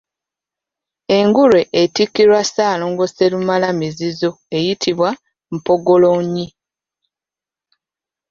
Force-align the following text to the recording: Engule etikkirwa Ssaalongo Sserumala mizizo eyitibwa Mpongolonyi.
Engule 1.17 1.61
etikkirwa 1.81 2.41
Ssaalongo 2.45 3.05
Sserumala 3.07 3.67
mizizo 3.79 4.31
eyitibwa 4.57 5.09
Mpongolonyi. 5.55 6.47